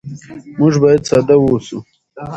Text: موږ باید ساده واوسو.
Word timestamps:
موږ 0.59 0.73
باید 0.83 1.01
ساده 1.09 1.35
واوسو. 1.39 1.77